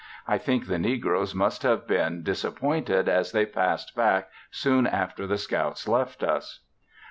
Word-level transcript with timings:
I 0.27 0.39
think 0.39 0.65
the 0.65 0.79
negroes 0.79 1.35
must 1.35 1.61
have 1.61 1.85
been 1.85 2.23
disappointed 2.23 3.07
as 3.07 3.31
they 3.33 3.45
passed 3.45 3.95
back 3.95 4.31
soon 4.49 4.87
after 4.87 5.27
the 5.27 5.37
scouts 5.37 5.87
left 5.87 6.23
us. 6.23 6.61